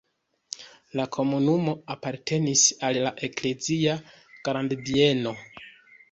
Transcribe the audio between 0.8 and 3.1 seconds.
La komunumo apartenis al